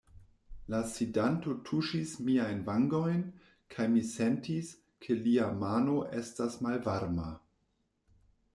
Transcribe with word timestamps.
La 0.73 0.77
sidanto 0.91 1.51
tuŝis 1.67 2.13
miajn 2.29 2.63
vangojn, 2.69 3.21
kaj 3.75 3.87
mi 3.93 4.03
sentis, 4.13 4.73
ke 5.05 5.19
lia 5.21 5.53
mano 5.65 6.01
estas 6.23 6.61
malvarma. 6.67 7.29